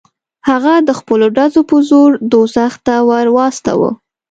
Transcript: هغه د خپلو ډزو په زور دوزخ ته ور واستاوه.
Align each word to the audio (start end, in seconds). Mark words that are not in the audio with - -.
هغه 0.49 0.73
د 0.87 0.89
خپلو 0.99 1.25
ډزو 1.37 1.61
په 1.69 1.77
زور 1.89 2.09
دوزخ 2.31 2.73
ته 2.85 2.95
ور 3.09 3.27
واستاوه. 3.37 3.91